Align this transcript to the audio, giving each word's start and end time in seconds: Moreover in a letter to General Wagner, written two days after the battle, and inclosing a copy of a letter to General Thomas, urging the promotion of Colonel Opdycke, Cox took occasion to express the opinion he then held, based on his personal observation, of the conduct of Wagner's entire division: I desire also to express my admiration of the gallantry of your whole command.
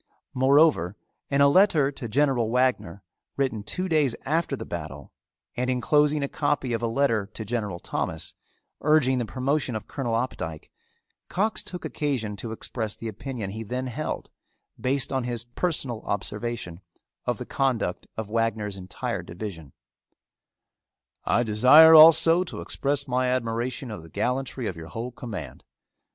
Moreover 0.33 0.97
in 1.29 1.41
a 1.41 1.47
letter 1.47 1.91
to 1.91 2.07
General 2.07 2.49
Wagner, 2.49 3.03
written 3.37 3.61
two 3.61 3.87
days 3.87 4.15
after 4.25 4.55
the 4.55 4.65
battle, 4.65 5.11
and 5.55 5.69
inclosing 5.69 6.23
a 6.23 6.27
copy 6.27 6.73
of 6.73 6.81
a 6.81 6.87
letter 6.87 7.27
to 7.27 7.45
General 7.45 7.77
Thomas, 7.77 8.33
urging 8.81 9.19
the 9.19 9.27
promotion 9.27 9.75
of 9.75 9.85
Colonel 9.87 10.15
Opdycke, 10.15 10.71
Cox 11.29 11.61
took 11.61 11.85
occasion 11.85 12.35
to 12.37 12.51
express 12.51 12.95
the 12.95 13.07
opinion 13.09 13.51
he 13.51 13.61
then 13.61 13.85
held, 13.85 14.31
based 14.79 15.13
on 15.13 15.23
his 15.25 15.43
personal 15.45 16.01
observation, 16.01 16.79
of 17.27 17.37
the 17.37 17.45
conduct 17.45 18.07
of 18.17 18.27
Wagner's 18.27 18.77
entire 18.77 19.21
division: 19.21 19.71
I 21.25 21.43
desire 21.43 21.93
also 21.93 22.43
to 22.45 22.61
express 22.61 23.07
my 23.07 23.27
admiration 23.27 23.91
of 23.91 24.01
the 24.01 24.09
gallantry 24.09 24.65
of 24.65 24.75
your 24.75 24.87
whole 24.87 25.11
command. 25.11 25.63